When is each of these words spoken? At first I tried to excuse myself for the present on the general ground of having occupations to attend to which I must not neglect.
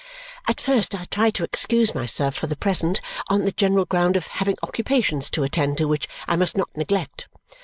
At 0.47 0.59
first 0.59 0.95
I 0.99 1.05
tried 1.05 1.35
to 1.35 1.43
excuse 1.43 1.93
myself 1.93 2.33
for 2.33 2.47
the 2.47 2.55
present 2.55 3.01
on 3.29 3.43
the 3.45 3.51
general 3.51 3.85
ground 3.85 4.17
of 4.17 4.25
having 4.25 4.55
occupations 4.63 5.29
to 5.29 5.43
attend 5.43 5.77
to 5.77 5.87
which 5.87 6.07
I 6.27 6.35
must 6.35 6.57
not 6.57 6.75
neglect. 6.75 7.27